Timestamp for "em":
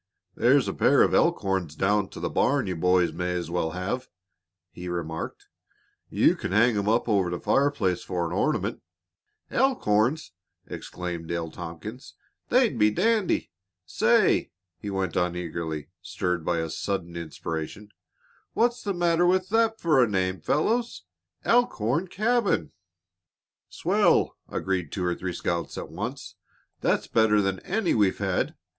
6.75-6.89